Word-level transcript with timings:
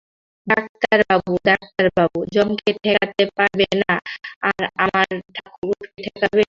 ডাক্তারবাবু– 0.47 1.43
ডাক্তারবাবু 1.45 2.19
যমকে 2.35 2.69
ঠেকাতে 2.83 3.23
পারবে 3.37 3.67
না 3.81 3.93
আর 4.49 4.63
আমার 4.77 5.07
ঠাকুরকে 5.35 5.87
ঠেকাবে? 6.05 6.39